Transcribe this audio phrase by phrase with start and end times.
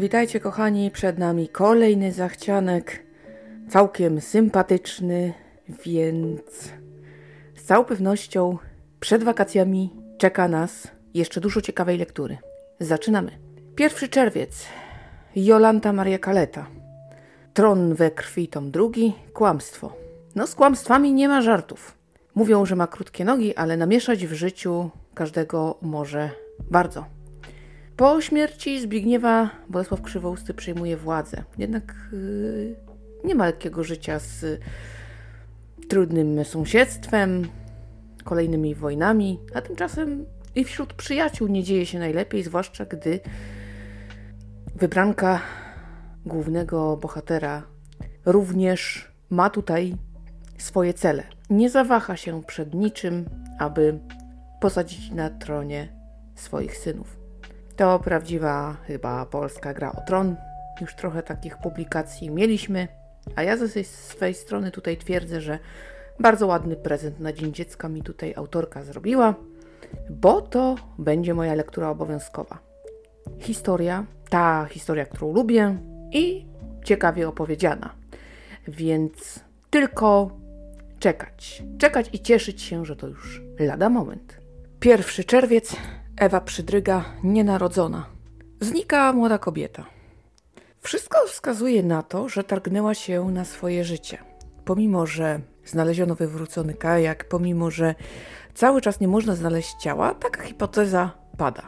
[0.00, 3.02] Witajcie kochani, przed nami kolejny zachcianek,
[3.68, 5.32] całkiem sympatyczny,
[5.84, 6.40] więc
[7.56, 8.58] z całą pewnością
[9.00, 12.38] przed wakacjami czeka nas jeszcze dużo ciekawej lektury.
[12.80, 13.38] Zaczynamy.
[13.76, 14.66] Pierwszy czerwiec.
[15.36, 16.66] Jolanta Maria Kaleta.
[17.54, 19.14] Tron we krwi, tom drugi.
[19.32, 19.92] Kłamstwo.
[20.34, 21.96] No z kłamstwami nie ma żartów.
[22.34, 26.30] Mówią, że ma krótkie nogi, ale namieszać w życiu każdego może
[26.70, 27.15] bardzo.
[27.96, 31.44] Po śmierci Zbigniewa Bolesław Krzywousty przejmuje władzę.
[31.58, 32.76] Jednak yy,
[33.24, 34.60] nie ma lekkiego życia z
[35.88, 37.48] trudnym sąsiedztwem,
[38.24, 43.20] kolejnymi wojnami, a tymczasem i wśród przyjaciół nie dzieje się najlepiej, zwłaszcza gdy
[44.74, 45.40] wybranka
[46.26, 47.62] głównego bohatera
[48.26, 49.94] również ma tutaj
[50.58, 51.22] swoje cele.
[51.50, 53.24] Nie zawaha się przed niczym,
[53.58, 53.98] aby
[54.60, 55.88] posadzić na tronie
[56.34, 57.15] swoich synów.
[57.76, 60.36] To prawdziwa chyba polska gra o tron.
[60.80, 62.88] Już trochę takich publikacji mieliśmy,
[63.36, 65.58] a ja ze swojej strony tutaj twierdzę, że
[66.20, 69.34] bardzo ładny prezent na Dzień Dziecka mi tutaj autorka zrobiła,
[70.10, 72.58] bo to będzie moja lektura obowiązkowa.
[73.38, 75.76] Historia, ta historia, którą lubię
[76.12, 76.46] i
[76.84, 77.94] ciekawie opowiedziana.
[78.68, 80.30] Więc tylko
[80.98, 81.62] czekać.
[81.78, 84.40] Czekać i cieszyć się, że to już lada moment.
[84.80, 85.76] Pierwszy czerwiec,
[86.18, 88.06] Ewa Przydryga, nienarodzona.
[88.60, 89.86] Znika młoda kobieta.
[90.80, 94.18] Wszystko wskazuje na to, że targnęła się na swoje życie.
[94.64, 97.94] Pomimo, że znaleziono wywrócony kajak, pomimo, że
[98.54, 101.62] cały czas nie można znaleźć ciała, taka hipoteza pada.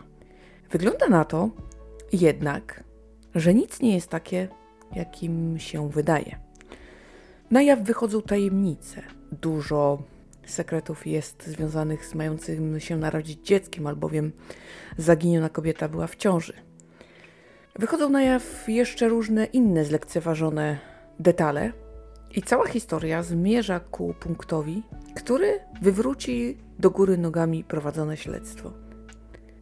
[0.70, 1.50] Wygląda na to
[2.12, 2.84] jednak,
[3.34, 4.48] że nic nie jest takie,
[4.94, 6.38] jakim się wydaje.
[7.50, 9.02] Na jaw wychodzą tajemnice.
[9.33, 10.02] Dużo
[10.50, 14.33] sekretów jest związanych z mającym się narodzić dzieckiem, albowiem
[14.98, 16.52] zaginiona kobieta była w ciąży.
[17.78, 20.78] Wychodzą na jaw jeszcze różne inne zlekceważone
[21.18, 21.73] detale,
[22.34, 24.83] i cała historia zmierza ku punktowi,
[25.17, 28.73] który wywróci do góry nogami prowadzone śledztwo.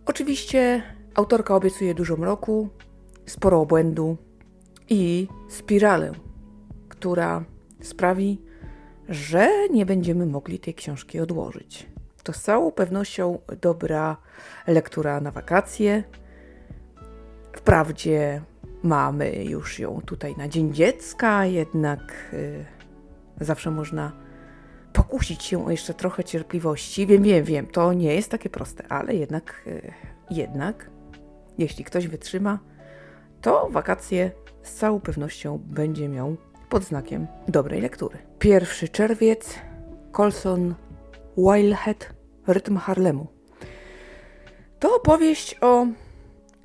[0.06, 0.82] Oczywiście
[1.14, 2.68] autorka obiecuje dużo mroku,
[3.26, 4.16] sporo obłędu
[4.88, 6.12] i spiralę,
[6.88, 7.44] która
[7.80, 8.38] sprawi,
[9.08, 11.86] że nie będziemy mogli tej książki odłożyć.
[12.22, 14.16] To z całą pewnością dobra
[14.66, 16.04] lektura na wakacje.
[17.52, 18.42] Wprawdzie
[18.82, 22.64] mamy już ją tutaj na Dzień Dziecka, jednak y,
[23.40, 24.12] zawsze można
[24.92, 27.06] pokusić się o jeszcze trochę cierpliwości.
[27.06, 29.92] Wiem, wiem, wiem, to nie jest takie proste, ale jednak, y,
[30.30, 30.90] jednak,
[31.58, 32.58] jeśli ktoś wytrzyma,
[33.40, 34.30] to wakacje
[34.62, 36.36] z całą pewnością będzie miał
[36.68, 38.18] pod znakiem dobrej lektury.
[38.38, 39.54] Pierwszy czerwiec,
[40.12, 40.74] Colson
[41.36, 42.14] Wildhead,
[42.46, 43.26] Rytm Harlemu.
[44.78, 45.86] To opowieść o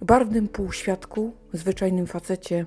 [0.01, 2.65] barwnym półświadku, zwyczajnym facecie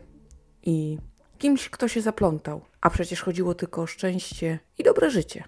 [0.62, 0.99] i
[1.39, 5.44] kimś, kto się zaplątał, a przecież chodziło tylko o szczęście i dobre życie.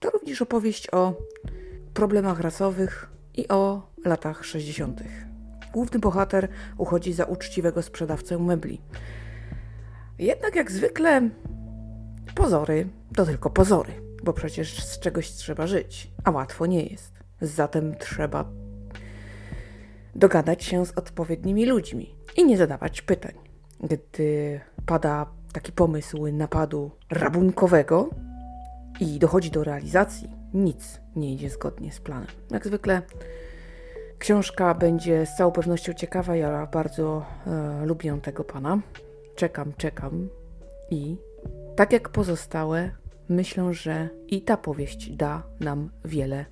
[0.00, 1.14] To również opowieść o
[1.94, 5.02] problemach rasowych i o latach 60.
[5.72, 6.48] Główny bohater
[6.78, 8.80] uchodzi za uczciwego sprzedawcę mebli.
[10.20, 11.30] Jednak jak zwykle
[12.34, 12.86] pozory
[13.16, 13.92] to tylko pozory,
[14.24, 17.12] bo przecież z czegoś trzeba żyć, a łatwo nie jest.
[17.40, 18.44] Zatem trzeba
[20.14, 23.34] dogadać się z odpowiednimi ludźmi i nie zadawać pytań.
[23.80, 28.10] Gdy pada taki pomysł napadu rabunkowego
[29.00, 32.28] i dochodzi do realizacji, nic nie idzie zgodnie z planem.
[32.50, 33.02] Jak zwykle
[34.18, 36.36] książka będzie z całą pewnością ciekawa.
[36.36, 38.78] Ja bardzo e, lubię tego pana.
[39.40, 40.28] Czekam, czekam
[40.90, 41.16] i
[41.76, 42.90] tak jak pozostałe,
[43.28, 46.46] myślę, że i ta powieść da nam wiele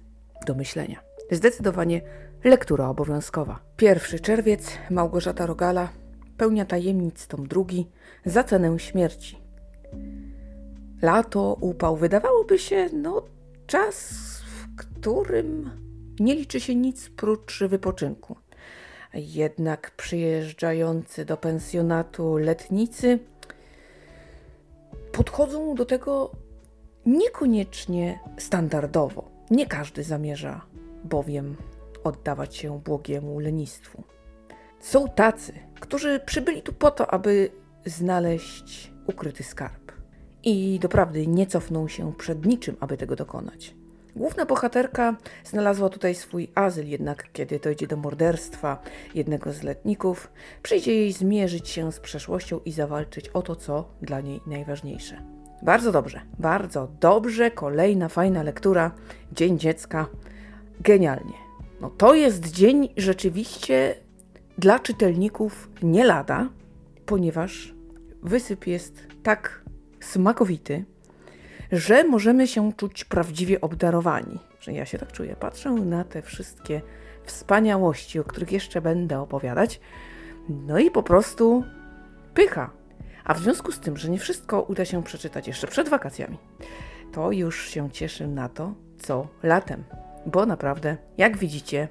[0.46, 1.00] do myślenia.
[1.30, 2.00] Zdecydowanie
[2.44, 3.60] lektura obowiązkowa.
[3.76, 5.88] Pierwszy czerwiec, Małgorzata Rogala,
[6.36, 7.90] pełnia tajemnic tom drugi,
[8.24, 9.38] za cenę śmierci.
[11.02, 13.24] Lato, upał, wydawałoby się, no,
[13.66, 14.10] czas,
[14.44, 15.70] w którym
[16.20, 18.36] nie liczy się nic prócz wypoczynku.
[19.18, 23.18] Jednak przyjeżdżający do pensjonatu letnicy
[25.12, 26.32] podchodzą do tego
[27.06, 29.30] niekoniecznie standardowo.
[29.50, 30.60] Nie każdy zamierza
[31.04, 31.56] bowiem
[32.04, 34.02] oddawać się błogiemu lenistwu.
[34.80, 37.50] Są tacy, którzy przybyli tu po to, aby
[37.86, 39.92] znaleźć ukryty skarb.
[40.44, 43.74] I doprawdy nie cofną się przed niczym, aby tego dokonać.
[44.16, 48.82] Główna bohaterka znalazła tutaj swój azyl, jednak kiedy dojdzie do morderstwa
[49.14, 50.30] jednego z letników,
[50.62, 55.22] przyjdzie jej zmierzyć się z przeszłością i zawalczyć o to, co dla niej najważniejsze.
[55.62, 57.50] Bardzo dobrze, bardzo dobrze.
[57.50, 58.90] Kolejna fajna lektura.
[59.32, 60.06] Dzień dziecka.
[60.80, 61.34] Genialnie.
[61.80, 63.94] No to jest dzień rzeczywiście
[64.58, 66.48] dla czytelników nie lada,
[67.06, 67.74] ponieważ
[68.22, 69.64] wysyp jest tak
[70.00, 70.84] smakowity,
[71.72, 74.38] że możemy się czuć prawdziwie obdarowani.
[74.60, 75.36] Że ja się tak czuję.
[75.40, 76.80] Patrzę na te wszystkie
[77.24, 79.80] wspaniałości, o których jeszcze będę opowiadać.
[80.48, 81.64] No i po prostu
[82.34, 82.70] pycha.
[83.24, 86.38] A w związku z tym, że nie wszystko uda się przeczytać jeszcze przed wakacjami,
[87.12, 89.84] to już się cieszę na to, co latem.
[90.26, 91.88] Bo naprawdę, jak widzicie,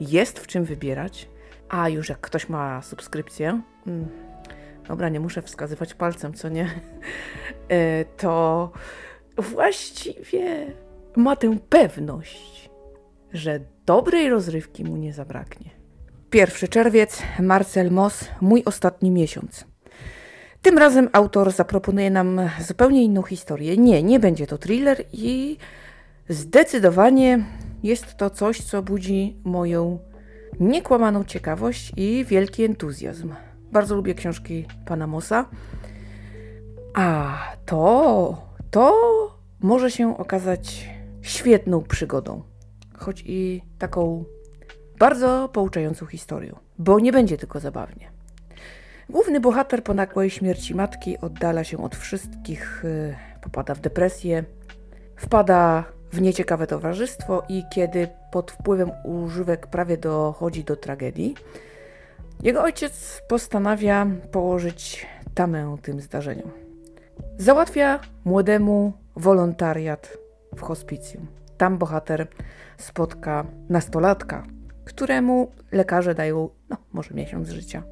[0.00, 1.28] jest w czym wybierać.
[1.68, 4.08] A już jak ktoś ma subskrypcję, mm,
[4.90, 6.68] dobra, nie muszę wskazywać palcem, co nie,
[7.68, 8.70] e, to
[9.38, 10.72] właściwie
[11.16, 12.70] ma tę pewność,
[13.32, 15.70] że dobrej rozrywki mu nie zabraknie.
[16.30, 19.64] Pierwszy czerwiec, Marcel Moss, mój ostatni miesiąc.
[20.62, 23.76] Tym razem autor zaproponuje nam zupełnie inną historię.
[23.76, 25.56] Nie, nie będzie to thriller i
[26.28, 27.44] zdecydowanie
[27.82, 29.98] jest to coś, co budzi moją
[30.60, 33.34] niekłamaną ciekawość i wielki entuzjazm.
[33.72, 35.48] Bardzo lubię książki pana Mossa.
[36.94, 38.94] A to, to
[39.60, 40.88] może się okazać
[41.22, 42.42] świetną przygodą,
[42.98, 44.24] choć i taką
[44.98, 48.10] bardzo pouczającą historią, bo nie będzie tylko zabawnie.
[49.10, 54.44] Główny bohater po nagłej śmierci matki oddala się od wszystkich, y, popada w depresję,
[55.16, 61.34] wpada w nieciekawe towarzystwo i kiedy pod wpływem używek prawie dochodzi do tragedii,
[62.42, 66.50] jego ojciec postanawia położyć tamę tym zdarzeniom.
[67.38, 70.18] Załatwia młodemu wolontariat
[70.56, 71.26] w hospicjum.
[71.56, 72.26] Tam bohater
[72.78, 74.46] spotka nastolatka,
[74.84, 77.82] któremu lekarze dają, no, może miesiąc życia.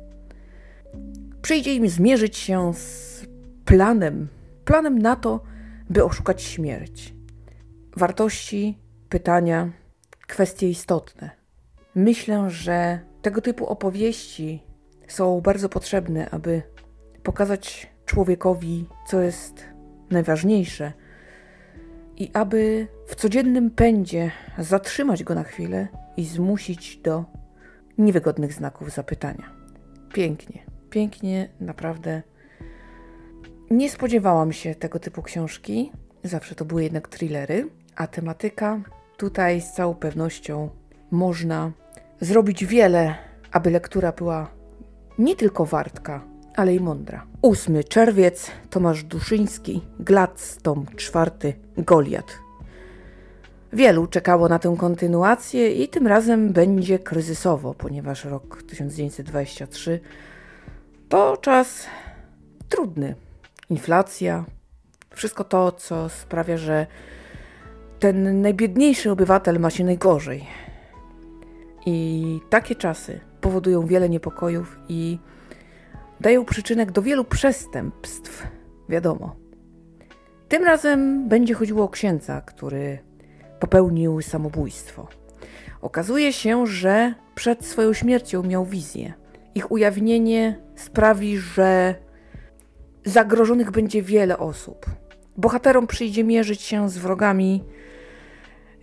[1.43, 3.27] Przyjdzie im zmierzyć się z
[3.65, 4.29] planem,
[4.65, 5.41] planem na to,
[5.91, 7.15] by oszukać śmierć.
[7.97, 8.79] Wartości,
[9.09, 9.71] pytania,
[10.27, 11.31] kwestie istotne.
[11.95, 14.63] Myślę, że tego typu opowieści
[15.09, 16.63] są bardzo potrzebne, aby
[17.23, 19.65] pokazać człowiekowi, co jest
[20.11, 20.93] najważniejsze,
[22.17, 27.25] i aby w codziennym pędzie zatrzymać go na chwilę i zmusić do
[27.99, 29.51] niewygodnych znaków zapytania.
[30.13, 32.23] Pięknie, pięknie, naprawdę.
[33.71, 35.93] Nie spodziewałam się tego typu książki.
[36.25, 38.81] Zawsze to były jednak thrillery, a tematyka
[39.17, 40.71] tutaj z całą pewnością
[41.11, 41.73] można
[42.21, 43.15] zrobić wiele,
[43.53, 44.51] aby lektura była
[45.19, 46.25] nie tylko wartka,
[46.57, 47.27] ale i mądra.
[47.43, 52.39] 8 czerwiec, Tomasz Duszyński, Gladstone, czwarty, Goliat.
[53.73, 60.01] Wielu czekało na tę kontynuację i tym razem będzie kryzysowo, ponieważ rok 1923
[61.09, 61.87] to czas
[62.69, 63.15] trudny.
[63.71, 64.45] Inflacja,
[65.11, 66.87] wszystko to, co sprawia, że
[67.99, 70.47] ten najbiedniejszy obywatel ma się najgorzej.
[71.91, 75.19] I takie czasy powodują wiele niepokojów i
[76.21, 78.47] dają przyczynek do wielu przestępstw,
[78.89, 79.37] wiadomo.
[80.49, 82.99] Tym razem będzie chodziło o księdza, który
[83.61, 85.09] popełnił samobójstwo.
[85.83, 89.13] Okazuje się, że przed swoją śmiercią miał wizję.
[89.55, 91.95] Ich ujawnienie sprawi, że
[93.05, 94.87] zagrożonych będzie wiele osób.
[95.37, 97.65] Bohaterom przyjdzie mierzyć się z wrogami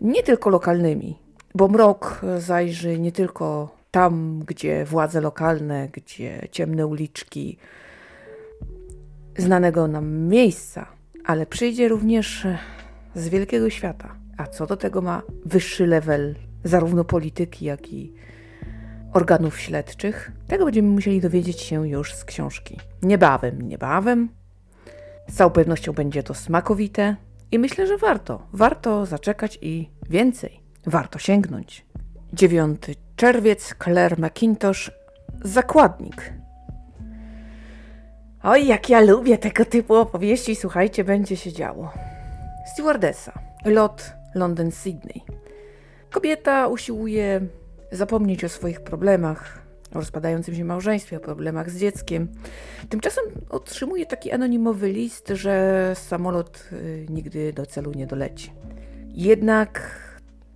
[0.01, 1.24] nie tylko lokalnymi,
[1.55, 7.57] bo mrok zajrzy nie tylko tam, gdzie władze lokalne, gdzie ciemne uliczki
[9.37, 10.87] znanego nam miejsca,
[11.25, 12.47] ale przyjdzie również
[13.15, 14.15] z wielkiego świata.
[14.37, 18.13] A co do tego ma wyższy level zarówno polityki, jak i
[19.13, 20.31] organów śledczych?
[20.47, 22.79] Tego będziemy musieli dowiedzieć się już z książki.
[23.01, 24.29] Niebawem, niebawem.
[25.29, 27.15] Z całą pewnością będzie to smakowite
[27.51, 28.47] i myślę, że warto.
[28.53, 30.64] Warto zaczekać i więcej.
[30.87, 31.85] Warto sięgnąć.
[32.33, 32.81] 9
[33.15, 34.91] czerwiec, Claire McIntosh,
[35.43, 36.33] Zakładnik.
[38.43, 41.93] Oj, jak ja lubię tego typu opowieści, słuchajcie, będzie się działo.
[42.73, 43.33] Stewardessa,
[43.65, 45.21] lot Londyn-Sydney.
[46.11, 47.41] Kobieta usiłuje
[47.91, 49.61] zapomnieć o swoich problemach,
[49.93, 52.27] o rozpadającym się małżeństwie, o problemach z dzieckiem.
[52.89, 58.53] Tymczasem otrzymuje taki anonimowy list, że samolot y, nigdy do celu nie doleci.
[59.07, 60.04] Jednak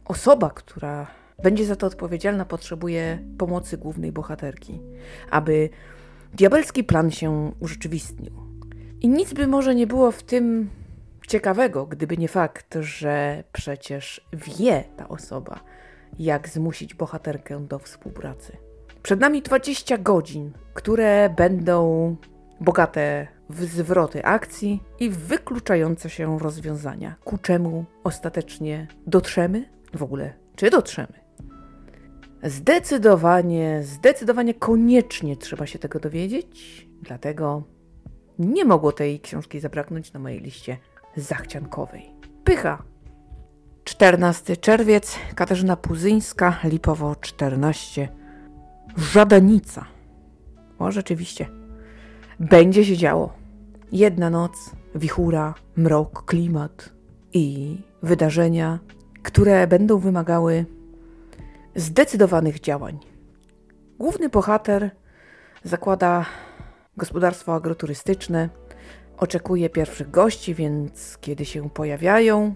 [0.10, 1.08] osoba, która
[1.44, 4.82] będzie za to odpowiedzialna, potrzebuje pomocy głównej bohaterki,
[5.32, 5.70] aby
[6.34, 8.32] diabelski plan się urzeczywistnił.
[9.02, 10.70] I nic by może nie było w tym
[11.28, 15.60] ciekawego, gdyby nie fakt, że przecież wie ta osoba,
[16.20, 18.58] jak zmusić bohaterkę do współpracy.
[19.04, 22.16] Przed nami 20 godzin, które będą
[22.62, 27.16] bogate w zwroty akcji i wykluczające się rozwiązania.
[27.24, 29.79] Ku czemu ostatecznie dotrzemy?
[29.94, 31.14] W ogóle, czy dotrzemy?
[32.44, 37.64] Zdecydowanie, zdecydowanie koniecznie trzeba się tego dowiedzieć, Dlatego
[38.40, 40.78] nie mogło tej książki zabraknąć na mojej liście
[41.16, 42.10] zachciankowej.
[42.44, 42.84] Pycha.
[43.84, 48.10] 14 czerwiec, Katarzyna Puzyńska, Lipowo 14.
[48.98, 49.86] Żadanica.
[50.80, 51.50] O, rzeczywiście.
[52.40, 53.34] Będzie się działo.
[53.92, 56.90] Jedna noc, wichura, mrok, klimat
[57.34, 58.80] i wydarzenia,
[59.24, 60.66] które będą wymagały
[61.76, 63.00] zdecydowanych działań.
[64.00, 64.92] Główny bohater
[65.64, 66.26] zakłada
[66.98, 68.50] gospodarstwo agroturystyczne,
[69.18, 72.54] oczekuje pierwszych gości, więc kiedy się pojawiają,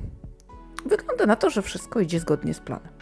[0.86, 2.94] wygląda na to, że wszystko idzie zgodnie z planem.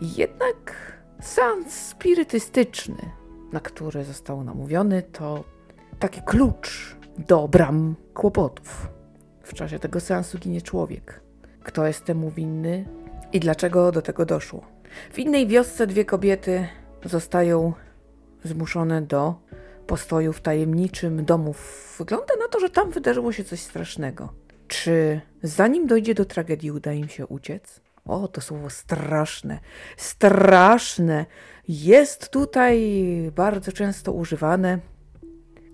[0.00, 3.10] Jednak seans spirytystyczny,
[3.52, 5.44] na który został namówiony, to
[5.98, 8.88] taki klucz do bram kłopotów.
[9.42, 11.20] W czasie tego seansu ginie człowiek.
[11.64, 12.84] Kto jest temu winny
[13.32, 14.64] i dlaczego do tego doszło?
[15.12, 16.68] W innej wiosce dwie kobiety
[17.04, 17.72] zostają
[18.44, 19.34] zmuszone do
[19.86, 21.54] postoju w tajemniczym domu.
[21.98, 24.32] Wygląda na to, że tam wydarzyło się coś strasznego.
[24.68, 27.80] Czy zanim dojdzie do tragedii, uda im się uciec?
[28.04, 29.58] O, to słowo straszne,
[29.96, 31.26] straszne
[31.68, 32.80] jest tutaj
[33.34, 34.78] bardzo często używane.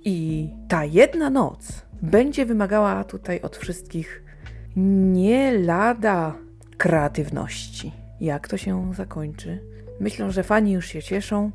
[0.04, 1.58] I ta jedna noc
[2.02, 4.27] będzie wymagała tutaj od wszystkich
[4.76, 6.34] nie lada
[6.76, 7.92] kreatywności.
[8.20, 9.60] Jak to się zakończy?
[10.00, 11.50] Myślę, że fani już się cieszą.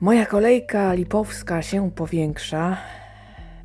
[0.00, 2.76] Moja kolejka lipowska się powiększa.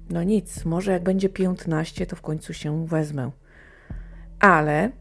[0.10, 3.32] No nic, może jak będzie 15, to w końcu się wezmę.
[4.40, 4.92] Ale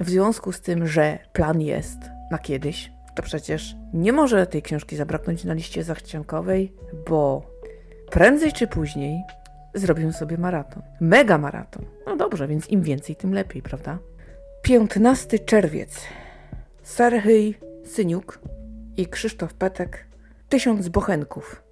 [0.00, 1.98] w związku z tym, że plan jest
[2.30, 6.72] na kiedyś, to przecież nie może tej książki zabraknąć na liście zachciankowej,
[7.08, 7.50] bo
[8.10, 9.22] prędzej czy później
[9.74, 10.82] zrobię sobie maraton.
[11.00, 11.84] Mega maraton.
[12.06, 13.98] No dobrze, więc im więcej, tym lepiej, prawda?
[14.62, 16.00] 15 czerwiec.
[16.82, 18.38] Serhyj Syniuk
[18.96, 20.06] i Krzysztof Petek.
[20.48, 21.62] Tysiąc bochenków.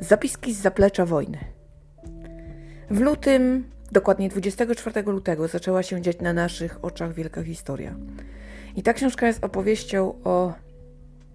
[0.00, 1.38] Zapiski z zaplecza wojny.
[2.90, 7.94] W lutym, dokładnie 24 lutego, zaczęła się dziać na naszych oczach wielka historia.
[8.76, 10.52] I ta książka jest opowieścią o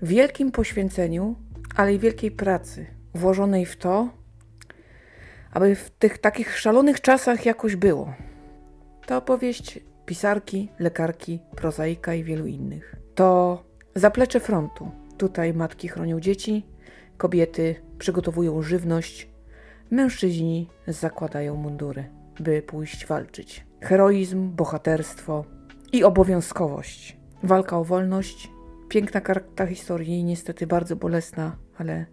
[0.01, 1.35] wielkim poświęceniu,
[1.75, 4.09] ale i wielkiej pracy włożonej w to,
[5.55, 8.13] aby w tych takich szalonych czasach jakoś było.
[9.05, 12.95] To opowieść pisarki, lekarki, prozaika i wielu innych.
[13.15, 13.63] To
[13.95, 14.91] zaplecze frontu.
[15.17, 16.65] Tutaj matki chronią dzieci,
[17.17, 19.29] kobiety przygotowują żywność,
[19.91, 22.09] mężczyźni zakładają mundury,
[22.39, 23.65] by pójść walczyć.
[23.81, 25.45] Heroizm, bohaterstwo
[25.91, 27.17] i obowiązkowość.
[27.43, 28.51] Walka o wolność,
[28.89, 32.05] piękna karta historii, niestety bardzo bolesna, ale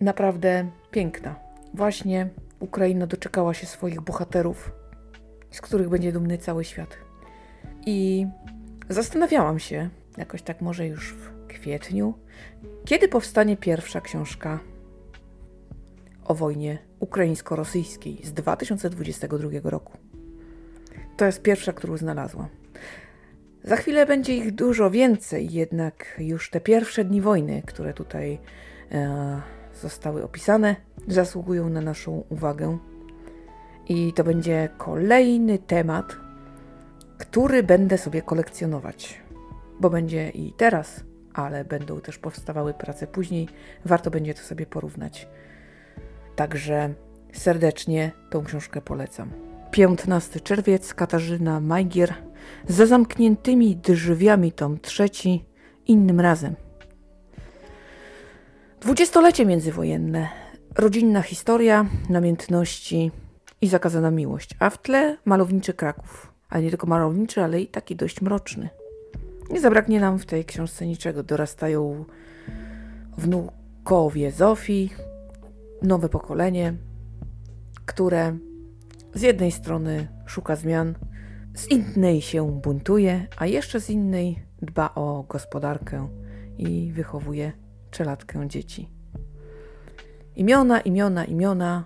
[0.00, 1.45] naprawdę piękna.
[1.76, 2.28] Właśnie
[2.60, 4.72] Ukraina doczekała się swoich bohaterów,
[5.50, 6.96] z których będzie dumny cały świat.
[7.86, 8.26] I
[8.88, 12.14] zastanawiałam się, jakoś tak może już w kwietniu,
[12.84, 14.58] kiedy powstanie pierwsza książka
[16.24, 19.98] o wojnie ukraińsko-rosyjskiej z 2022 roku.
[21.16, 22.48] To jest pierwsza, którą znalazłam.
[23.64, 28.38] Za chwilę będzie ich dużo więcej, jednak już te pierwsze dni wojny, które tutaj
[28.92, 29.55] e,
[29.88, 30.76] zostały opisane,
[31.08, 32.78] zasługują na naszą uwagę.
[33.88, 36.16] I to będzie kolejny temat,
[37.18, 39.22] który będę sobie kolekcjonować,
[39.80, 43.48] bo będzie i teraz, ale będą też powstawały prace później.
[43.84, 45.28] Warto będzie to sobie porównać.
[46.36, 46.94] Także
[47.32, 49.30] serdecznie tą książkę polecam.
[49.70, 52.14] 15 czerwiec, Katarzyna Majgier,
[52.68, 55.44] za zamkniętymi drzwiami tom trzeci,
[55.86, 56.65] innym razem.
[58.80, 60.28] Dwudziestolecie międzywojenne,
[60.74, 63.10] rodzinna historia, namiętności
[63.60, 66.32] i zakazana miłość, a w tle malowniczy Kraków.
[66.48, 68.68] Ale nie tylko malowniczy, ale i taki dość mroczny.
[69.50, 71.22] Nie zabraknie nam w tej książce niczego.
[71.22, 72.04] Dorastają
[73.18, 74.90] wnukowie Zofii,
[75.82, 76.74] nowe pokolenie,
[77.86, 78.36] które
[79.14, 80.94] z jednej strony szuka zmian,
[81.54, 86.08] z innej się buntuje, a jeszcze z innej dba o gospodarkę
[86.58, 87.52] i wychowuje
[87.96, 88.88] trzylatkę dzieci.
[90.36, 91.84] Imiona, imiona, imiona,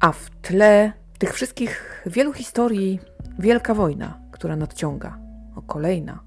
[0.00, 3.00] a w tle tych wszystkich wielu historii
[3.38, 5.18] wielka wojna, która nadciąga.
[5.56, 6.20] O, kolejna.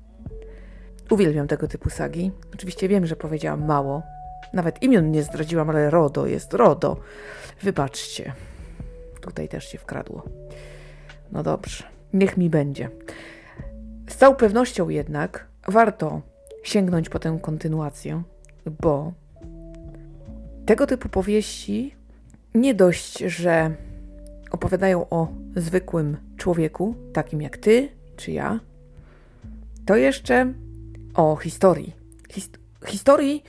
[1.10, 2.32] Uwielbiam tego typu sagi.
[2.54, 4.04] Oczywiście wiem, że powiedziałam mało.
[4.54, 6.98] Nawet imion nie zdradziłam, ale RODO jest RODO.
[7.62, 8.34] Wybaczcie.
[9.22, 10.24] Tutaj też się wkradło.
[11.32, 11.84] No dobrze,
[12.14, 12.90] niech mi będzie.
[14.10, 16.22] Z całą pewnością jednak warto
[16.64, 18.24] sięgnąć po tę kontynuację,
[18.72, 19.14] bo
[20.66, 21.96] tego typu powieści
[22.56, 23.76] nie dość, że
[24.52, 28.60] opowiadają o zwykłym człowieku, takim jak ty czy ja,
[29.86, 30.54] to jeszcze
[31.14, 31.96] o historii.
[32.30, 33.44] Hist historii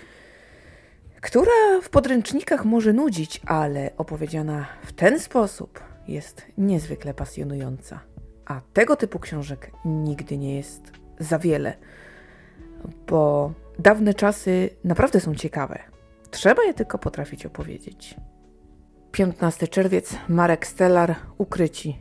[1.21, 8.01] która w podręcznikach może nudzić, ale opowiedziana w ten sposób jest niezwykle pasjonująca.
[8.47, 11.77] A tego typu książek nigdy nie jest za wiele,
[13.07, 15.79] bo dawne czasy naprawdę są ciekawe.
[16.31, 18.17] Trzeba je tylko potrafić opowiedzieć.
[19.13, 21.99] 15 czerwiec, Marek Stellar, ukryci.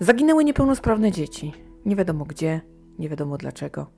[0.00, 1.52] Zaginęły niepełnosprawne dzieci.
[1.86, 2.60] Nie wiadomo gdzie,
[2.98, 3.90] nie wiadomo dlaczego.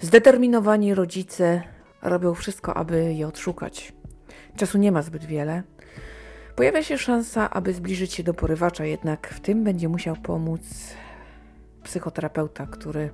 [0.00, 1.62] Zdeterminowani rodzice
[2.02, 3.92] robią wszystko, aby je odszukać.
[4.56, 5.62] Czasu nie ma zbyt wiele.
[6.56, 10.60] Pojawia się szansa, aby zbliżyć się do porywacza, jednak w tym będzie musiał pomóc
[11.84, 13.10] psychoterapeuta, który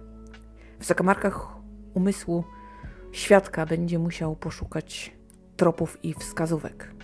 [0.79, 1.47] w zakamarkach
[1.95, 2.45] umysłu
[3.13, 5.13] świadka będzie musiał poszukać
[5.57, 6.95] tropów i wskazówek.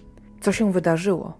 [0.41, 1.39] Co się wydarzyło?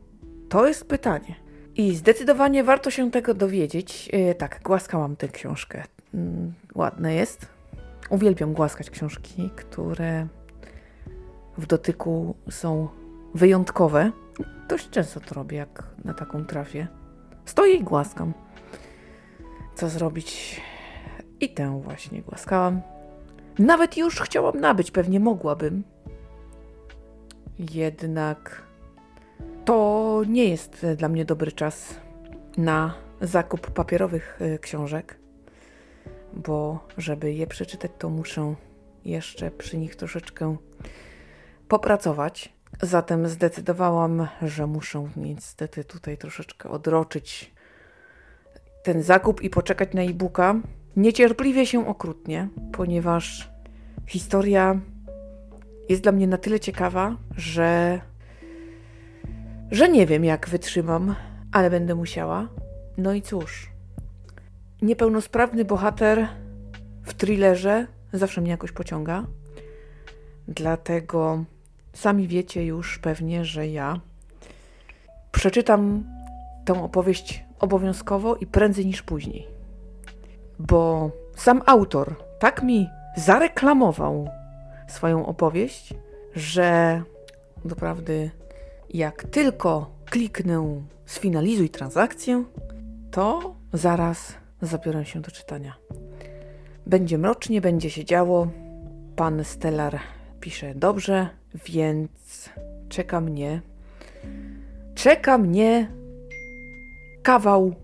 [0.49, 1.35] To jest pytanie.
[1.77, 4.09] I zdecydowanie warto się tego dowiedzieć.
[4.13, 5.83] Yy, tak, głaskałam tę książkę.
[6.15, 6.21] Yy,
[6.75, 7.47] ładne jest.
[8.11, 10.27] Uwielbiam głaskać książki, które
[11.59, 12.89] w dotyku są
[13.35, 14.11] wyjątkowe.
[14.69, 16.87] Dość często to robię, jak na taką trafię.
[17.45, 18.33] Stoję i głaskam.
[19.75, 20.61] Co zrobić?
[21.41, 22.94] I tę właśnie głaskałam.
[23.59, 25.83] Nawet już chciałam nabyć, pewnie mogłabym.
[27.59, 28.63] Jednak
[29.65, 31.95] to nie jest dla mnie dobry czas
[32.57, 35.19] na zakup papierowych e, książek,
[36.33, 38.55] bo żeby je przeczytać, to muszę
[39.05, 40.57] jeszcze przy nich troszeczkę
[41.69, 42.53] popracować.
[42.83, 47.55] Zatem zdecydowałam, że muszę niestety tutaj troszeczkę odroczyć
[48.83, 50.55] ten zakup i poczekać na e-booka.
[50.97, 53.51] Niecierpliwie się okrutnie, ponieważ
[54.07, 54.81] historia
[55.89, 58.01] jest dla mnie na tyle ciekawa, że
[59.71, 61.15] że nie wiem, jak wytrzymam,
[61.53, 62.49] ale będę musiała.
[62.97, 63.71] No i cóż,
[64.83, 66.29] niepełnosprawny bohater
[67.03, 69.27] w thrillerze zawsze mnie jakoś pociąga.
[70.49, 71.45] Dlatego
[71.93, 74.01] sami wiecie już pewnie, że ja
[75.33, 76.05] przeczytam
[76.65, 79.54] tę opowieść obowiązkowo i prędzej niż później.
[80.59, 84.29] Bo sam autor tak mi zareklamował
[84.89, 85.95] swoją opowieść,
[86.35, 87.03] że
[87.65, 88.31] doprawdy
[88.91, 92.45] jak tylko kliknę sfinalizuj transakcję,
[93.11, 95.75] to zaraz zabiorę się do czytania.
[96.87, 98.49] Będzie mrocznie, będzie się działo.
[99.17, 99.99] Pan Stellar
[100.41, 101.29] pisze dobrze,
[101.67, 102.51] więc
[102.89, 103.61] czeka mnie.
[104.95, 105.91] Czeka mnie
[107.23, 107.75] kawał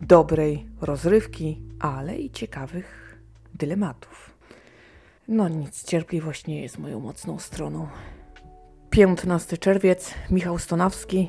[0.00, 3.18] dobrej rozrywki, ale i ciekawych
[3.54, 4.36] dylematów.
[5.28, 7.88] No nic, cierpliwość nie jest moją mocną stroną.
[8.90, 11.28] 15 czerwiec, Michał Stonawski.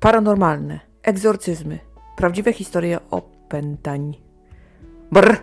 [0.00, 1.78] Paranormalne, egzorcyzmy,
[2.16, 4.16] prawdziwe historie opętań.
[5.12, 5.36] Brr,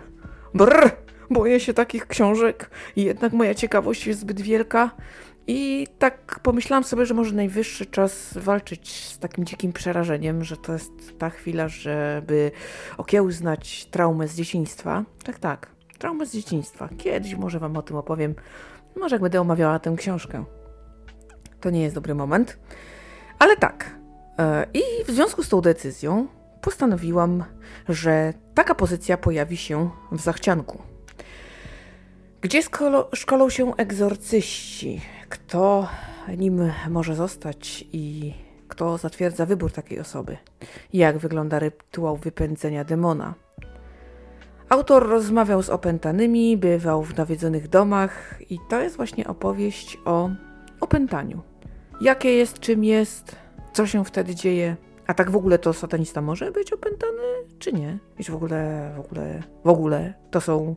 [0.54, 0.90] brr,
[1.30, 4.90] boję się takich książek jednak moja ciekawość jest zbyt wielka.
[5.48, 10.72] I tak pomyślałam sobie, że może najwyższy czas walczyć z takim dzikim przerażeniem, że to
[10.72, 12.50] jest ta chwila, żeby
[12.98, 15.04] okiełznać traumę z dzieciństwa.
[15.24, 16.88] Tak, tak, traumę z dzieciństwa.
[16.98, 18.34] Kiedyś może Wam o tym opowiem,
[18.96, 20.44] może jak będę omawiała tę książkę
[21.60, 22.58] to nie jest dobry moment.
[23.38, 23.98] Ale tak.
[24.38, 26.26] E, I w związku z tą decyzją
[26.60, 27.44] postanowiłam,
[27.88, 30.82] że taka pozycja pojawi się w zachcianku.
[32.40, 32.60] Gdzie
[33.14, 35.00] szkolą się egzorcyści?
[35.28, 35.88] Kto
[36.38, 38.34] nim może zostać i
[38.68, 40.36] kto zatwierdza wybór takiej osoby?
[40.92, 43.34] Jak wygląda rytuał wypędzenia demona?
[44.68, 50.30] Autor rozmawiał z opętanymi, bywał w nawiedzonych domach i to jest właśnie opowieść o
[50.80, 51.42] opętaniu.
[52.00, 53.36] Jakie jest, czym jest,
[53.72, 54.76] co się wtedy dzieje.
[55.06, 57.22] A tak w ogóle to satanista może być opętany,
[57.58, 57.98] czy nie?
[58.18, 60.74] I w ogóle, w ogóle, w ogóle to są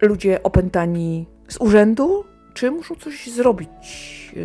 [0.00, 3.68] ludzie opętani z urzędu, czy muszą coś zrobić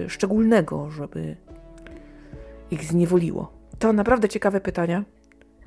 [0.06, 1.36] e, szczególnego, żeby
[2.72, 3.54] ich zniewoliło?
[3.80, 5.04] To naprawdę ciekawe pytania.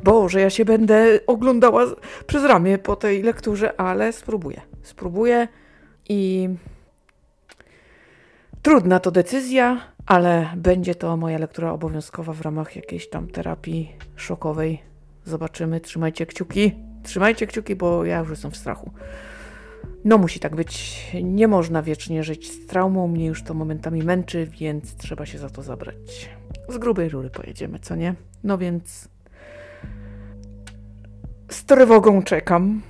[0.04, 1.84] Boże, ja się będę oglądała
[2.26, 4.60] przez ramię po tej lekturze, ale spróbuję.
[4.82, 5.48] Spróbuję
[6.08, 6.48] i
[8.66, 14.82] Trudna to decyzja, ale będzie to moja lektura obowiązkowa w ramach jakiejś tam terapii szokowej.
[15.24, 15.80] Zobaczymy.
[15.80, 16.72] Trzymajcie kciuki.
[17.02, 18.90] Trzymajcie kciuki, bo ja już jestem w strachu.
[20.06, 21.06] No musi tak być.
[21.22, 23.08] Nie można wiecznie żyć z traumą.
[23.08, 26.30] Mnie już to momentami męczy, więc trzeba się za to zabrać.
[26.68, 28.14] Z grubej rury pojedziemy, co nie?
[28.44, 29.08] No więc
[31.50, 32.82] z trwogą czekam.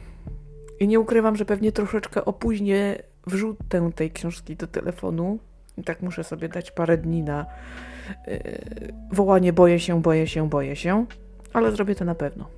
[0.80, 5.38] I nie ukrywam, że pewnie troszeczkę opóźnię wrzutę tej książki do telefonu,
[5.76, 7.46] i tak muszę sobie dać parę dni na
[8.26, 8.40] yy,
[9.12, 11.06] wołanie boję się, boję się, boję się,
[11.52, 12.48] ale zrobię to na pewno.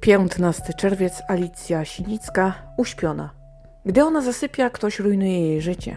[0.00, 3.43] 15 czerwiec, Alicja Sinicka, uśpiona.
[3.86, 5.96] Gdy ona zasypia, ktoś rujnuje jej życie.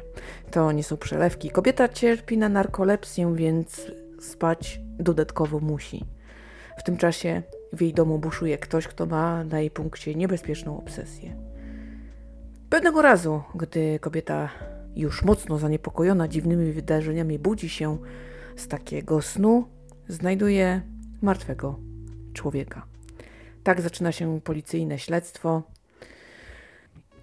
[0.52, 1.50] To nie są przelewki.
[1.50, 6.06] Kobieta cierpi na narkolepsję, więc spać dodatkowo musi.
[6.78, 11.36] W tym czasie w jej domu buszuje ktoś, kto ma na jej punkcie niebezpieczną obsesję.
[12.70, 14.50] Pewnego razu, gdy kobieta
[14.96, 17.98] już mocno zaniepokojona dziwnymi wydarzeniami budzi się
[18.56, 19.68] z takiego snu,
[20.08, 20.82] znajduje
[21.22, 21.80] martwego
[22.34, 22.86] człowieka.
[23.64, 25.64] Tak zaczyna się policyjne śledztwo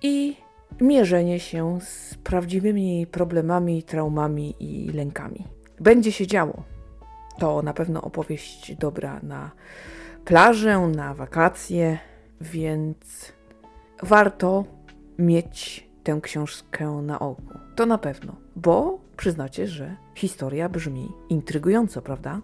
[0.03, 0.44] i
[0.81, 5.45] mierzenie się z prawdziwymi problemami, traumami i lękami.
[5.81, 6.63] Będzie się działo.
[7.39, 9.51] To na pewno opowieść dobra na
[10.25, 11.99] plażę, na wakacje,
[12.41, 13.33] więc
[14.03, 14.65] warto
[15.19, 17.59] mieć tę książkę na oku.
[17.77, 22.41] To na pewno, bo przyznacie, że historia brzmi intrygująco, prawda?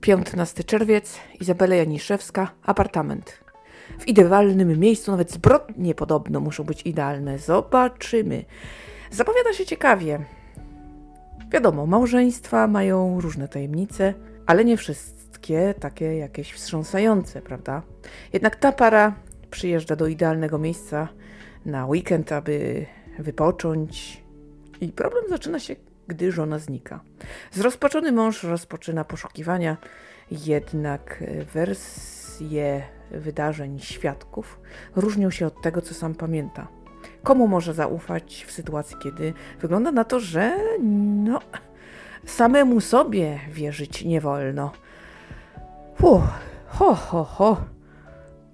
[0.00, 3.45] 15 czerwiec, Izabela Janiszewska, apartament.
[3.98, 7.38] W idealnym miejscu, nawet zbrodnie podobno muszą być idealne.
[7.38, 8.44] Zobaczymy.
[9.10, 10.24] Zapowiada się ciekawie.
[11.50, 14.14] Wiadomo, małżeństwa mają różne tajemnice,
[14.46, 17.82] ale nie wszystkie takie jakieś wstrząsające, prawda?
[18.32, 19.14] Jednak ta para
[19.50, 21.08] przyjeżdża do idealnego miejsca
[21.66, 22.86] na weekend, aby
[23.18, 24.22] wypocząć.
[24.80, 25.76] I problem zaczyna się,
[26.08, 27.00] gdy żona znika.
[27.52, 29.76] Zrozpaczony mąż rozpoczyna poszukiwania,
[30.30, 31.24] jednak
[32.36, 34.60] wersje wydarzeń świadków
[34.96, 36.68] różnią się od tego, co sam pamięta.
[37.22, 40.56] Komu może zaufać w sytuacji, kiedy wygląda na to, że
[41.24, 41.38] no,
[42.26, 44.72] samemu sobie wierzyć nie wolno?
[46.02, 46.22] Uff,
[46.66, 47.56] ho, ho, ho.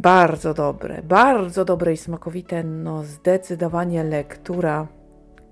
[0.00, 4.86] Bardzo dobre, bardzo dobre i smakowite, no zdecydowanie lektura,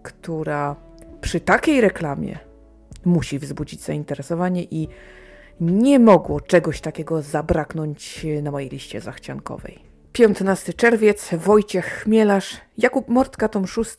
[0.02, 0.76] która
[1.20, 2.38] przy takiej reklamie
[3.04, 4.88] musi wzbudzić zainteresowanie i
[5.60, 9.78] nie mogło czegoś takiego zabraknąć na mojej liście zachciankowej.
[10.12, 13.96] 15 czerwiec, Wojciech Chmielarz, Jakub Mortka, tom 6,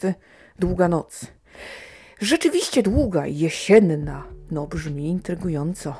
[0.60, 1.28] Długa noc.
[2.19, 5.95] Rzeczywiście długa, jesienna, no brzmi intrygująco.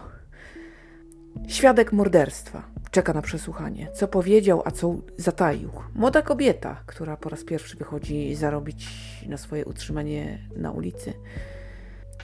[1.48, 3.88] Świadek morderstwa czeka na przesłuchanie.
[3.94, 5.70] Co powiedział, a co zataił.
[5.96, 8.88] Młoda kobieta, która po raz pierwszy wychodzi zarobić
[9.28, 11.14] na swoje utrzymanie na ulicy.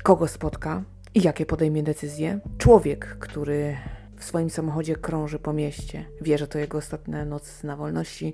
[0.04, 0.84] Kogo spotka
[1.18, 2.40] i jakie podejmie decyzje?
[2.58, 3.78] Człowiek, który
[4.18, 6.06] w swoim samochodzie krąży po mieście.
[6.22, 8.34] Wie, że to jego ostatnia noc na wolności.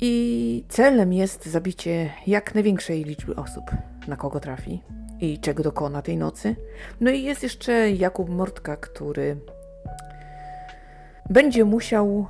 [0.00, 3.64] I celem jest zabicie jak największej liczby osób.
[4.08, 4.82] Na kogo trafi
[5.20, 6.56] i czego dokona tej nocy.
[7.00, 9.36] No i jest jeszcze Jakub Mortka, który
[11.30, 12.26] będzie musiał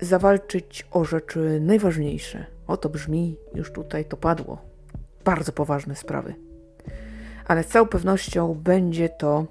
[0.00, 2.46] zawalczyć o rzeczy najważniejsze.
[2.66, 4.58] Oto brzmi, już tutaj to padło.
[5.24, 6.51] Bardzo poważne sprawy.
[7.44, 9.46] Ale z całą pewnością będzie to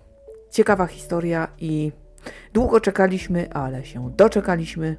[0.52, 1.92] ciekawa historia i
[2.54, 4.98] długo czekaliśmy, ale się doczekaliśmy.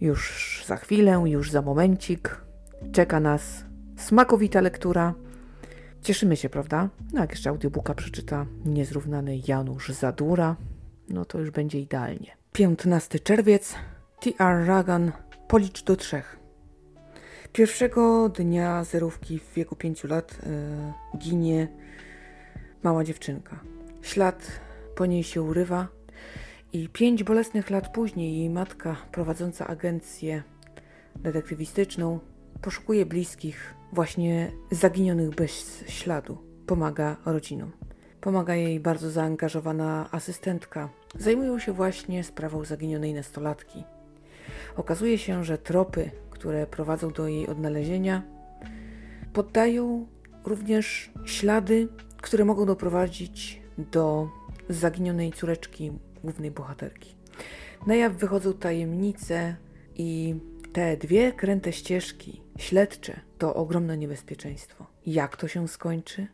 [0.00, 2.40] Już za chwilę, już za momencik
[2.92, 3.64] czeka nas
[3.96, 5.14] smakowita lektura.
[6.02, 6.88] Cieszymy się, prawda?
[7.12, 10.56] No jak jeszcze audiobooka przeczyta niezrównany Janusz Zadura,
[11.08, 12.36] no to już będzie idealnie.
[12.52, 13.74] 15 czerwiec,
[14.20, 14.66] T.R.
[14.66, 15.12] Ragan,
[15.48, 16.39] policz do trzech.
[17.52, 20.38] Pierwszego dnia zerówki w wieku 5 lat
[21.12, 21.68] yy, ginie
[22.82, 23.60] mała dziewczynka.
[24.02, 24.60] Ślad
[24.94, 25.88] po niej się urywa
[26.72, 30.42] i pięć bolesnych lat później jej matka, prowadząca agencję
[31.16, 32.18] detektywistyczną,
[32.62, 36.38] poszukuje bliskich właśnie zaginionych bez śladu.
[36.66, 37.72] Pomaga rodzinom.
[38.20, 40.88] Pomaga jej bardzo zaangażowana asystentka.
[41.18, 43.84] Zajmują się właśnie sprawą zaginionej nastolatki.
[44.76, 46.10] Okazuje się, że tropy,
[46.40, 48.22] które prowadzą do jej odnalezienia,
[49.32, 50.06] poddają
[50.44, 54.28] również ślady, które mogą doprowadzić do
[54.68, 55.92] zaginionej córeczki
[56.24, 57.14] głównej bohaterki.
[57.86, 59.56] Na jaw wychodzą tajemnice
[59.96, 60.34] i
[60.72, 64.86] te dwie kręte ścieżki śledcze to ogromne niebezpieczeństwo.
[65.06, 66.26] Jak to się skończy?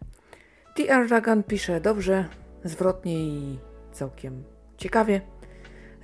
[0.75, 1.11] T.R.
[1.11, 2.29] Ragan pisze dobrze,
[2.64, 3.59] zwrotnie i
[3.92, 4.45] całkiem
[4.77, 5.21] ciekawie.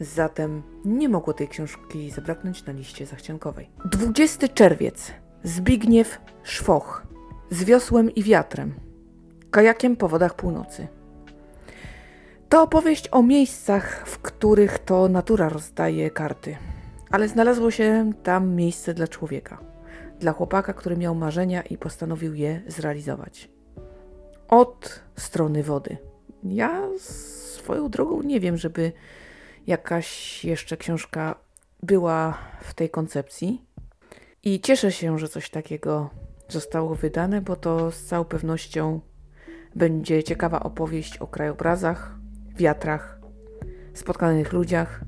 [0.02, 3.70] Zatem nie mogło tej książki zabraknąć na liście zachciankowej.
[3.84, 5.12] 20 czerwiec.
[5.44, 7.06] Zbigniew Szwoch.
[7.50, 8.74] Z wiosłem i wiatrem.
[9.50, 10.88] Kajakiem po wodach północy.
[12.48, 16.56] To opowieść o miejscach, w których to natura rozdaje karty.
[17.10, 19.58] Ale znalazło się tam miejsce dla człowieka.
[20.20, 23.48] Dla chłopaka, który miał marzenia i postanowił je zrealizować
[24.48, 25.96] od strony wody.
[26.44, 28.92] Ja swoją drogą nie wiem, żeby
[29.66, 31.34] jakaś jeszcze książka
[31.82, 33.64] była w tej koncepcji.
[34.42, 36.10] I cieszę się, że coś takiego
[36.48, 39.00] zostało wydane, bo to z całą pewnością
[39.76, 42.14] będzie ciekawa opowieść o krajobrazach,
[42.56, 43.18] wiatrach,
[43.94, 45.00] spotkanych ludziach,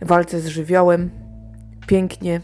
[0.00, 1.10] walce z żywiołem,
[1.86, 2.40] pięknie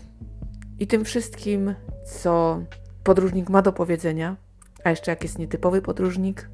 [0.79, 2.63] i tym wszystkim, co
[3.05, 4.37] podróżnik ma do powiedzenia,
[4.85, 6.51] a jeszcze jak jest nietypowy podróżnik,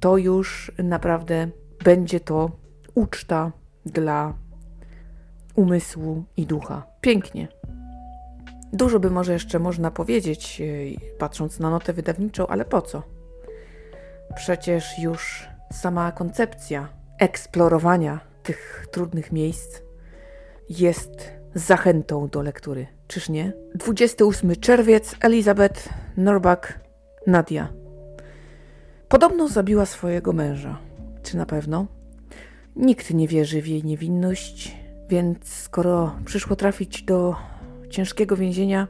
[0.00, 1.48] to już naprawdę
[1.84, 2.63] będzie to
[2.94, 3.52] uczta
[3.86, 4.34] dla
[5.54, 6.86] umysłu i ducha.
[7.00, 7.48] Pięknie.
[8.72, 13.02] Dużo by może jeszcze można powiedzieć, e, patrząc na notę wydawniczą, ale po co?
[14.36, 19.80] Przecież już sama koncepcja eksplorowania tych trudnych miejsc
[20.68, 22.86] jest zachętą do lektury.
[23.08, 23.52] Czyż nie?
[23.74, 26.80] 28 czerwiec, Elizabeth Norbach,
[27.26, 27.68] Nadia.
[29.08, 30.78] Podobno zabiła swojego męża.
[31.22, 31.86] Czy na pewno?
[32.76, 34.76] Nikt nie wierzy w jej niewinność,
[35.08, 37.36] więc skoro przyszło trafić do
[37.90, 38.88] ciężkiego więzienia,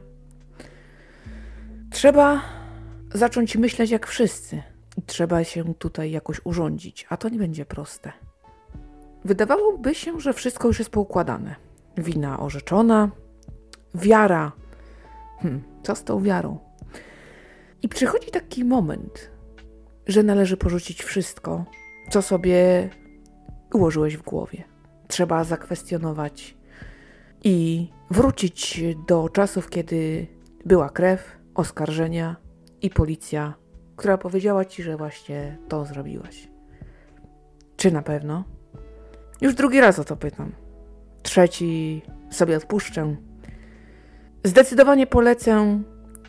[1.91, 2.41] trzeba
[3.13, 4.63] zacząć myśleć jak wszyscy.
[5.05, 8.11] Trzeba się tutaj jakoś urządzić, a to nie będzie proste.
[9.25, 11.55] Wydawałoby się, że wszystko już jest poukładane.
[11.97, 13.11] Wina orzeczona,
[13.95, 14.51] wiara.
[15.41, 16.59] Hm, co z tą wiarą?
[17.81, 19.31] I przychodzi taki moment,
[20.07, 21.65] że należy porzucić wszystko,
[22.09, 22.89] co sobie
[23.75, 24.63] ułożyłeś w głowie.
[25.07, 26.57] Trzeba zakwestionować
[27.43, 30.27] i wrócić do czasów, kiedy
[30.65, 32.35] była krew, oskarżenia
[32.81, 33.53] i policja,
[33.95, 36.47] która powiedziała ci, że właśnie to zrobiłaś.
[37.77, 38.43] Czy na pewno?
[39.41, 40.51] Już drugi raz o to pytam.
[41.23, 43.15] Trzeci sobie odpuszczę.
[44.43, 45.81] Zdecydowanie polecę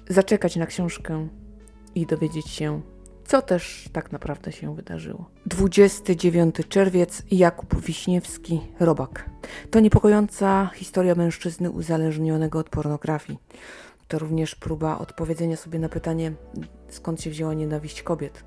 [0.08, 1.28] zaczekać na książkę
[1.94, 2.82] i dowiedzieć się,
[3.26, 5.30] co też tak naprawdę się wydarzyło.
[5.46, 9.30] 29 czerwiec, Jakub Wiśniewski, Robak.
[9.70, 13.38] To niepokojąca historia mężczyzny uzależnionego od pornografii.
[14.08, 16.32] To również próba odpowiedzenia sobie na pytanie,
[16.88, 18.44] skąd się wzięła nienawiść kobiet.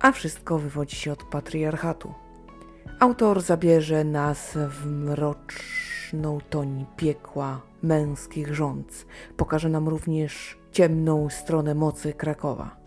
[0.00, 2.14] A wszystko wywodzi się od patriarchatu.
[3.00, 9.06] Autor zabierze nas w mroczną toń piekła męskich rządz.
[9.36, 12.85] Pokaże nam również ciemną stronę mocy Krakowa.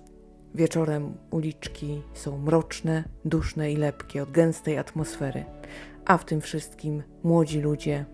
[0.56, 5.46] Wieczorem uliczki są mroczne, duszne i lepkie od gęstej atmosfery,
[6.06, 8.06] a w tym wszystkim młodzi ludzie,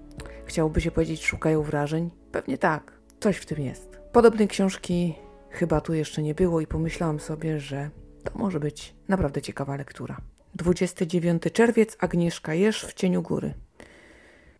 [0.45, 2.12] chciałoby się powiedzieć, szukają wrażeń?
[2.32, 4.00] Pewnie tak, coś w tym jest.
[4.12, 5.15] Podobnej książki
[5.50, 7.89] chyba tu jeszcze nie było i pomyślałam sobie, że
[8.24, 10.21] to może być naprawdę ciekawa lektura.
[10.56, 13.54] 29 czerwiec, Agnieszka Jesz w cieniu góry.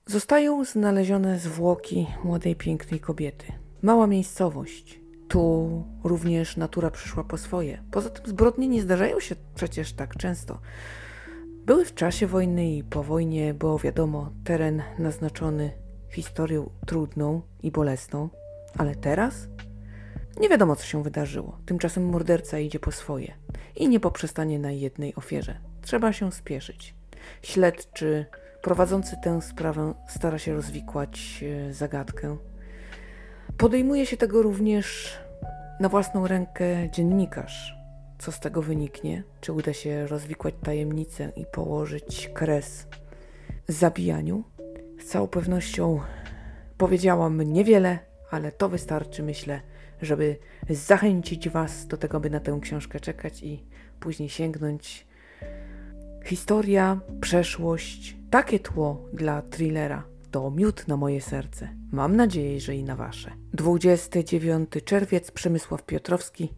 [0.06, 3.46] Zostają znalezione zwłoki młodej, pięknej kobiety.
[3.82, 7.84] Mała miejscowość, tu również natura przyszła po swoje.
[7.92, 10.60] Poza tym zbrodnie nie zdarzają się przecież tak często.
[11.66, 15.72] Były w czasie wojny i po wojnie, bo wiadomo, teren naznaczony
[16.10, 18.30] historią trudną i bolesną,
[18.78, 19.48] ale teraz
[20.40, 21.58] nie wiadomo, co się wydarzyło.
[21.66, 23.34] Tymczasem morderca idzie po swoje
[23.76, 25.60] i nie poprzestanie na jednej ofierze.
[25.82, 26.96] Trzeba się spieszyć.
[27.42, 28.26] Śledczy
[28.62, 32.38] prowadzący tę sprawę stara się rozwikłać e, zagadkę.
[33.58, 35.18] Podejmuje się tego również
[35.80, 37.76] na własną rękę dziennikarz.
[38.18, 39.24] Co z tego wyniknie?
[39.42, 42.88] Czy uda się rozwikłać tajemnicę i położyć kres
[43.68, 44.44] zabijaniu?
[45.00, 46.00] Z całą pewnością
[46.78, 48.00] powiedziałam niewiele,
[48.32, 49.62] ale to wystarczy, myślę,
[50.02, 50.38] żeby
[50.70, 53.64] zachęcić Was do tego, by na tę książkę czekać i
[54.00, 55.08] później sięgnąć.
[56.26, 61.70] Historia, przeszłość, takie tło dla thrillera to miód na moje serce.
[61.92, 63.32] Mam nadzieję, że i na wasze.
[63.54, 66.54] 29 czerwiec, Przemysław Piotrowski.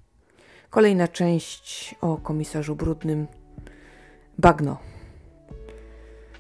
[0.70, 3.28] Kolejna część o komisarzu brudnym.
[4.38, 4.78] Bagno.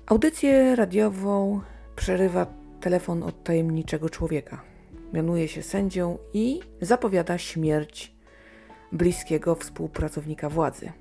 [0.06, 1.62] Audycję radiową
[1.96, 2.46] przerywa
[2.82, 4.62] telefon od tajemniczego człowieka.
[5.14, 8.16] Mianuje się sędzią i zapowiada śmierć
[8.92, 10.92] bliskiego współpracownika władzy.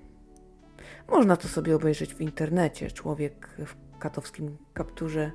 [1.09, 2.91] Można to sobie obejrzeć w internecie.
[2.91, 5.31] Człowiek w katowskim kapturze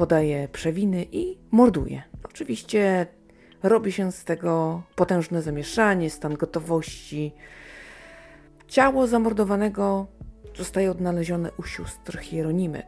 [0.00, 2.02] podaje przewiny i morduje.
[2.24, 3.06] Oczywiście
[3.62, 7.32] robi się z tego potężne zamieszanie, stan gotowości.
[8.68, 10.06] Ciało zamordowanego
[10.56, 12.86] zostaje odnalezione u sióstr Hieronimek.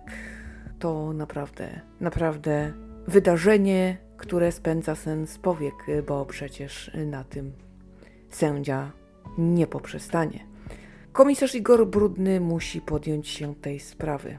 [0.79, 2.72] To naprawdę, naprawdę
[3.07, 5.75] wydarzenie, które spędza sen z powiek,
[6.07, 7.53] bo przecież na tym
[8.31, 8.92] sędzia
[9.38, 10.46] nie poprzestanie.
[11.12, 14.38] Komisarz Igor Brudny musi podjąć się tej sprawy.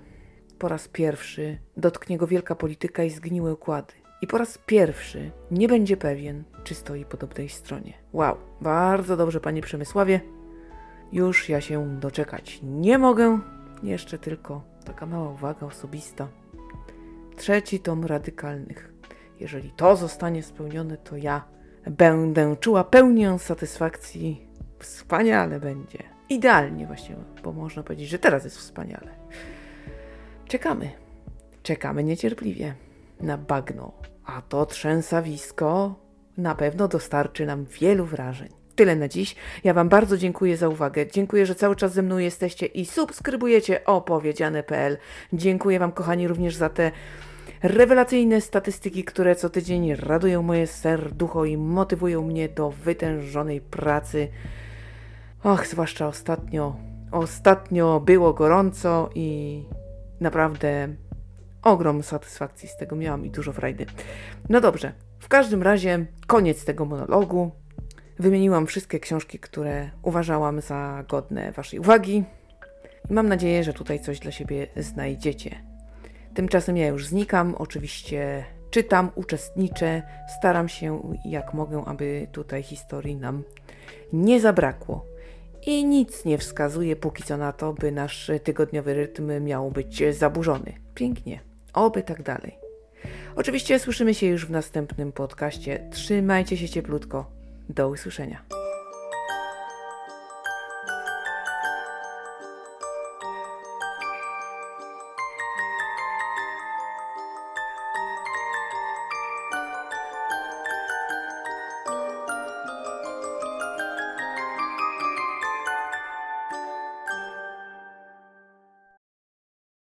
[0.64, 3.94] Po raz pierwszy dotknie go wielka polityka i zgniłe układy.
[4.22, 7.94] I po raz pierwszy nie będzie pewien, czy stoi po dobrej stronie.
[8.14, 10.22] Wow, bardzo dobrze, panie Przemysławie.
[11.12, 13.40] Już ja się doczekać nie mogę.
[13.84, 16.28] Jeszcze tylko taka mała uwaga osobista.
[17.36, 18.94] Trzeci tom radykalnych.
[19.40, 21.46] Jeżeli to zostanie spełnione, to ja
[21.86, 24.48] będę czuła pełnię satysfakcji.
[24.80, 26.04] Wspaniale będzie.
[26.30, 29.24] Idealnie właśnie, bo można powiedzieć, że teraz jest wspaniale.
[30.54, 30.90] Czekamy.
[31.64, 32.74] Czekamy niecierpliwie
[33.22, 33.92] na bagno.
[34.26, 35.96] A to trzęsawisko
[36.38, 38.50] na pewno dostarczy nam wielu wrażeń.
[38.76, 39.36] Tyle na dziś.
[39.64, 41.08] Ja Wam bardzo dziękuję za uwagę.
[41.08, 44.98] Dziękuję, że cały czas ze mną jesteście i subskrybujecie opowiedziane.pl.
[45.34, 46.92] Dziękuję Wam, kochani, również za te
[47.64, 54.28] rewelacyjne statystyki, które co tydzień radują moje serducho i motywują mnie do wytężonej pracy.
[55.44, 56.76] Och, zwłaszcza ostatnio.
[57.12, 59.64] Ostatnio było gorąco i
[60.24, 60.88] naprawdę
[61.64, 63.86] ogrom satysfakcji z tego miałam i dużo frajdy.
[64.50, 67.52] No dobrze, w każdym razie koniec tego monologu.
[68.20, 72.24] Wymieniłam wszystkie książki, które uważałam za godne Waszej uwagi.
[73.10, 75.56] Mam nadzieję, że tutaj coś dla siebie znajdziecie.
[76.34, 77.56] Tymczasem ja już znikam.
[77.56, 80.02] Oczywiście czytam, uczestniczę,
[80.40, 83.44] staram się jak mogę, aby tutaj historii nam
[84.14, 85.13] nie zabrakło.
[85.66, 90.74] I nic nie wskazuje póki co na to, by nasz tygodniowy rytm miał być zaburzony.
[90.96, 91.40] Pięknie.
[91.74, 92.58] Oby tak dalej.
[93.36, 95.90] Oczywiście słyszymy się już w następnym podcaście.
[95.92, 97.32] Trzymajcie się cieplutko.
[97.70, 98.63] Do usłyszenia.